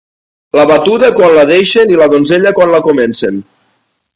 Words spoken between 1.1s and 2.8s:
quan la deixen i la donzella quan